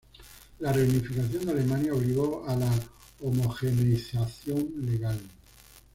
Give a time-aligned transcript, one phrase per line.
[0.61, 2.71] La reunificación de Alemania obligó a la
[3.21, 5.21] homogeneización legal.